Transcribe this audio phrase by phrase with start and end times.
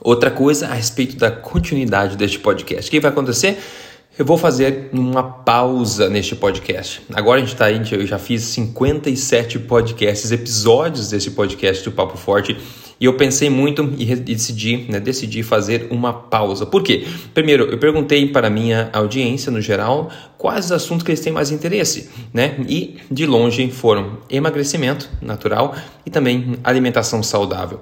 [0.00, 2.88] Outra coisa a respeito da continuidade deste podcast.
[2.88, 3.58] O que vai acontecer?
[4.18, 7.02] Eu vou fazer uma pausa neste podcast.
[7.12, 12.16] Agora a gente está aí, eu já fiz 57 podcasts, episódios desse podcast do Papo
[12.16, 12.56] Forte
[12.98, 16.64] e eu pensei muito e decidi, né, decidi fazer uma pausa.
[16.64, 17.06] Por quê?
[17.34, 21.50] Primeiro, eu perguntei para minha audiência no geral quais os assuntos que eles têm mais
[21.50, 22.56] interesse, né?
[22.68, 25.74] E de longe foram emagrecimento natural
[26.04, 27.80] e também alimentação saudável.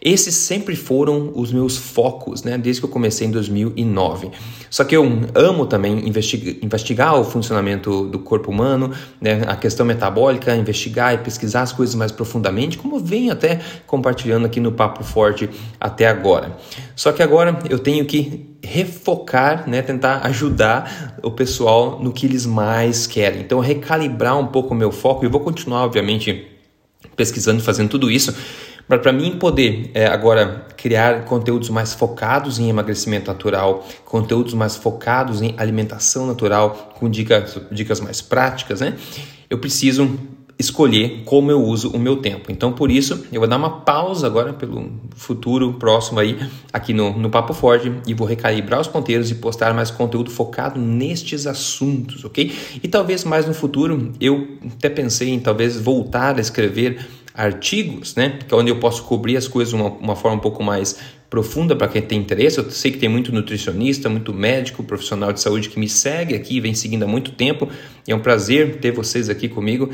[0.00, 4.30] Esses sempre foram os meus focos, né, desde que eu comecei em 2009.
[4.70, 10.54] Só que eu amo também investigar, o funcionamento do corpo humano, né, a questão metabólica,
[10.54, 15.50] investigar e pesquisar as coisas mais profundamente, como venho até compartilhando aqui no Papo Forte
[15.80, 16.56] até agora.
[16.94, 22.46] Só que agora eu tenho que refocar, né, tentar ajudar o pessoal no que eles
[22.46, 23.40] mais querem.
[23.40, 26.46] Então, recalibrar um pouco o meu foco e vou continuar, obviamente,
[27.16, 28.34] pesquisando, fazendo tudo isso.
[28.88, 35.42] Para mim poder é, agora criar conteúdos mais focados em emagrecimento natural, conteúdos mais focados
[35.42, 38.96] em alimentação natural, com dicas, dicas mais práticas, né?
[39.50, 40.16] Eu preciso
[40.58, 42.50] escolher como eu uso o meu tempo.
[42.50, 46.38] Então, por isso, eu vou dar uma pausa agora pelo futuro próximo aí,
[46.72, 50.80] aqui no, no Papo Forte, e vou recalibrar os ponteiros e postar mais conteúdo focado
[50.80, 52.52] nestes assuntos, ok?
[52.82, 58.38] E talvez mais no futuro, eu até pensei em talvez voltar a escrever artigos, né?
[58.48, 60.98] Que é onde eu posso cobrir as coisas de uma, uma forma um pouco mais
[61.28, 62.56] profunda para quem tem interesse.
[62.56, 66.60] Eu sei que tem muito nutricionista, muito médico, profissional de saúde que me segue aqui,
[66.60, 67.68] vem seguindo há muito tempo.
[68.08, 69.90] E é um prazer ter vocês aqui comigo.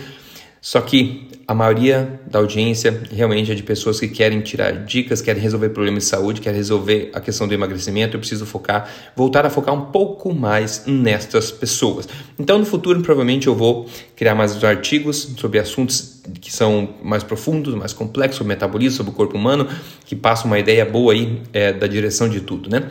[0.63, 5.43] Só que a maioria da audiência realmente é de pessoas que querem tirar dicas, querem
[5.43, 8.15] resolver problemas de saúde, querem resolver a questão do emagrecimento.
[8.15, 12.09] Eu preciso focar, voltar a focar um pouco mais nestas pessoas.
[12.39, 17.75] Então, no futuro, provavelmente eu vou criar mais artigos sobre assuntos que são mais profundos,
[17.75, 19.69] mais complexos, sobre metabolismo, sobre o corpo humano,
[20.05, 22.89] que passam uma ideia boa aí é, da direção de tudo, né?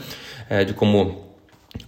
[0.49, 1.31] É, de como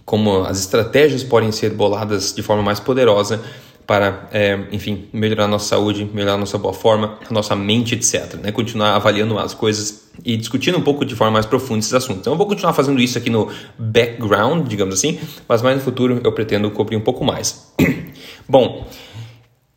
[0.06, 3.44] como as estratégias podem ser boladas de forma mais poderosa
[3.86, 7.94] para, é, enfim, melhorar a nossa saúde, melhorar a nossa boa forma, a nossa mente,
[7.94, 8.34] etc.
[8.42, 8.50] Né?
[8.50, 12.20] Continuar avaliando as coisas e discutindo um pouco de forma mais profunda esses assuntos.
[12.20, 15.18] Então, eu vou continuar fazendo isso aqui no background, digamos assim,
[15.48, 17.72] mas mais no futuro eu pretendo cobrir um pouco mais.
[18.48, 18.86] Bom,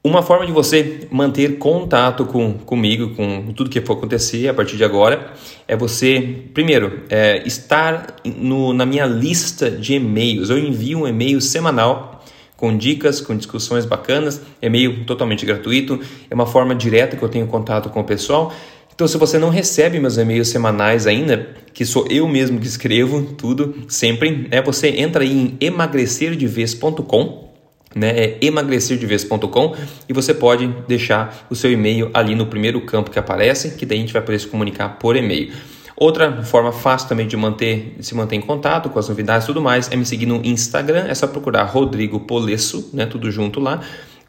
[0.04, 4.78] uma forma de você manter contato com, comigo, com tudo que for acontecer a partir
[4.78, 5.34] de agora,
[5.68, 10.50] é você, primeiro, é, estar no, na minha lista de e-mails.
[10.50, 12.24] Eu envio um e-mail semanal
[12.58, 17.48] com dicas, com discussões bacanas, e-mail totalmente gratuito, é uma forma direta que eu tenho
[17.48, 18.52] contato com o pessoal.
[18.94, 23.22] Então, se você não recebe meus e-mails semanais ainda, que sou eu mesmo que escrevo
[23.38, 27.48] tudo, sempre, é você entra aí em emagrecerdevez.com,
[27.96, 28.10] né?
[28.10, 29.76] É emagrecerdevez.com
[30.10, 34.00] e você pode deixar o seu e-mail ali no primeiro campo que aparece, que daí
[34.00, 35.52] a gente vai poder se comunicar por e-mail.
[36.00, 39.60] Outra forma fácil também de manter, se manter em contato com as novidades e tudo
[39.60, 43.82] mais é me seguir no Instagram, é só procurar Rodrigo Polesso, né, tudo junto lá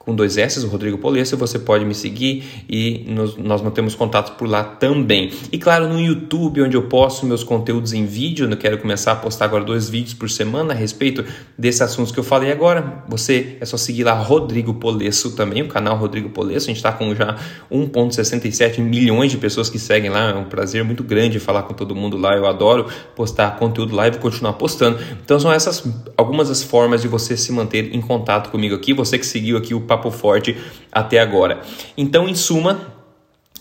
[0.09, 4.39] com dois S, o Rodrigo Polesso, você pode me seguir e nos, nós mantemos contato
[4.39, 5.31] por lá também.
[5.53, 9.17] E claro, no YouTube, onde eu posto meus conteúdos em vídeo, eu quero começar a
[9.17, 11.23] postar agora dois vídeos por semana a respeito
[11.59, 13.05] desses assuntos que eu falei agora.
[13.07, 16.65] Você é só seguir lá Rodrigo Polesso também, o canal Rodrigo Polesso.
[16.65, 17.37] A gente está com já
[17.71, 20.31] 1,67 milhões de pessoas que seguem lá.
[20.31, 22.35] É um prazer muito grande falar com todo mundo lá.
[22.35, 24.99] Eu adoro postar conteúdo lá e vou continuar postando.
[25.23, 25.85] Então são essas
[26.17, 28.95] algumas das formas de você se manter em contato comigo aqui.
[28.95, 30.57] Você que seguiu aqui o Papo Papo Forte
[30.91, 31.61] até agora.
[31.97, 32.81] Então, em suma,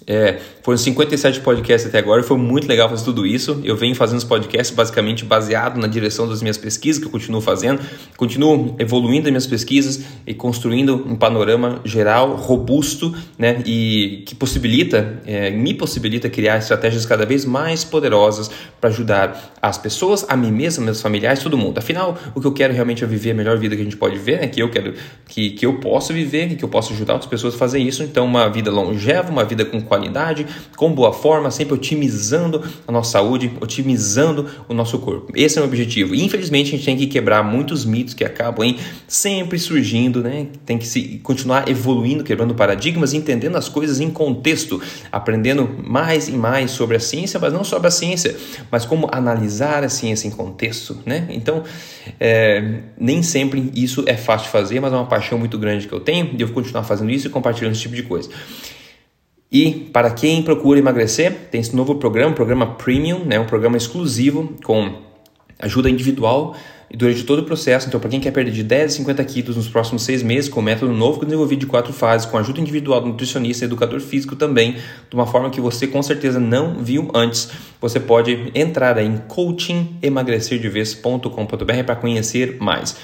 [0.06, 3.62] é, foram 57 podcasts até agora, foi muito legal fazer tudo isso.
[3.64, 7.40] Eu venho fazendo os podcasts basicamente baseado na direção das minhas pesquisas, que eu continuo
[7.40, 7.80] fazendo,
[8.18, 15.22] continuo evoluindo as minhas pesquisas e construindo um panorama geral, robusto, né, e que possibilita,
[15.25, 20.52] é, me possibilita criar estratégias cada vez mais poderosas para ajudar as pessoas, a mim
[20.52, 21.78] mesmo, meus familiares, todo mundo.
[21.78, 24.18] Afinal, o que eu quero realmente é viver a melhor vida que a gente pode
[24.18, 24.96] viver, né, que eu quero,
[25.30, 28.04] que, que eu posso viver, que eu posso ajudar outras pessoas a fazer isso.
[28.04, 33.12] Então, uma vida longeva, uma vida com qualidade, com boa forma, sempre otimizando a nossa
[33.12, 35.31] saúde, otimizando o nosso corpo.
[35.36, 36.13] Esse é o objetivo.
[36.13, 38.77] E, infelizmente, a gente tem que quebrar muitos mitos que acabam hein,
[39.07, 40.48] sempre surgindo, né?
[40.65, 44.81] Tem que se continuar evoluindo, quebrando paradigmas, entendendo as coisas em contexto,
[45.12, 48.36] aprendendo mais e mais sobre a ciência, mas não sobre a ciência,
[48.71, 51.27] mas como analisar a ciência em contexto, né?
[51.30, 51.63] Então,
[52.19, 55.94] é, nem sempre isso é fácil de fazer, mas é uma paixão muito grande que
[55.94, 58.30] eu tenho e eu vou continuar fazendo isso e compartilhando esse tipo de coisa.
[59.51, 64.53] E para quem procura emagrecer, tem esse novo programa, programa Premium, né, um programa exclusivo
[64.63, 65.07] com
[65.59, 66.55] ajuda individual
[66.94, 67.88] durante todo o processo.
[67.88, 70.61] Então, para quem quer perder de 10 a 50 quilos nos próximos seis meses, com
[70.61, 73.99] método novo que eu desenvolvi de quatro fases, com ajuda individual do nutricionista e educador
[73.99, 77.49] físico também, de uma forma que você com certeza não viu antes,
[77.81, 82.95] você pode entrar em coachingemagrecerdevez.com.br para conhecer mais.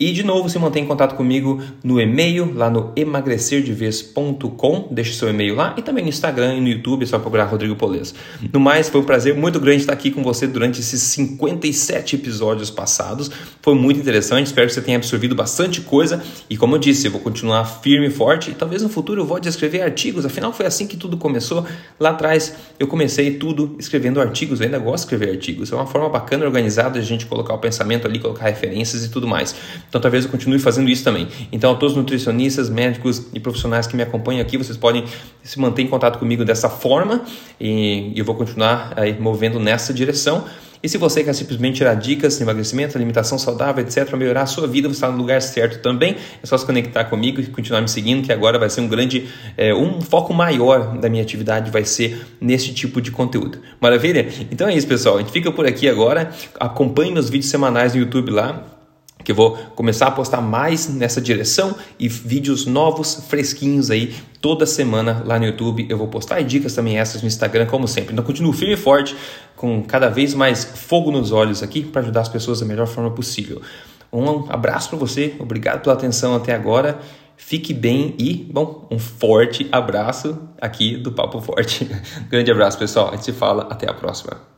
[0.00, 5.28] E de novo, se mantém em contato comigo no e-mail, lá no emagrecerdevez.com, deixe seu
[5.28, 8.14] e-mail lá, e também no Instagram e no YouTube, é só procurar Rodrigo Polês.
[8.52, 12.70] No mais, foi um prazer muito grande estar aqui com você durante esses 57 episódios
[12.70, 13.28] passados.
[13.60, 16.22] Foi muito interessante, espero que você tenha absorvido bastante coisa.
[16.48, 19.26] E como eu disse, eu vou continuar firme e forte, e talvez no futuro eu
[19.26, 21.66] volte a escrever artigos, afinal foi assim que tudo começou.
[21.98, 25.72] Lá atrás eu comecei tudo escrevendo artigos, eu ainda gosto de escrever artigos.
[25.72, 29.08] É uma forma bacana, organizada de a gente colocar o pensamento ali, colocar referências e
[29.08, 29.56] tudo mais.
[29.88, 31.28] Então talvez eu continue fazendo isso também.
[31.50, 35.04] Então, a todos os nutricionistas, médicos e profissionais que me acompanham aqui, vocês podem
[35.42, 37.22] se manter em contato comigo dessa forma
[37.60, 40.44] e eu vou continuar aí movendo nessa direção.
[40.80, 44.46] E se você quer simplesmente tirar dicas de emagrecimento, alimentação saudável, etc., para melhorar a
[44.46, 46.14] sua vida, você está no lugar certo também.
[46.40, 49.28] É só se conectar comigo e continuar me seguindo, que agora vai ser um grande,
[49.56, 53.58] é, um foco maior da minha atividade vai ser nesse tipo de conteúdo.
[53.80, 54.28] Maravilha?
[54.52, 55.16] Então é isso, pessoal.
[55.16, 56.30] A gente fica por aqui agora.
[56.60, 58.77] Acompanhe meus vídeos semanais no YouTube lá
[59.28, 64.64] que eu vou começar a postar mais nessa direção e vídeos novos, fresquinhos aí toda
[64.64, 65.86] semana lá no YouTube.
[65.86, 68.14] Eu vou postar dicas também essas no Instagram, como sempre.
[68.14, 69.14] Então continuo firme e forte,
[69.54, 73.10] com cada vez mais fogo nos olhos aqui para ajudar as pessoas da melhor forma
[73.10, 73.60] possível.
[74.10, 76.98] Um abraço para você, obrigado pela atenção até agora.
[77.36, 81.86] Fique bem e, bom, um forte abraço aqui do Papo Forte.
[82.30, 83.08] Grande abraço, pessoal.
[83.08, 83.66] A gente se fala.
[83.70, 84.57] Até a próxima.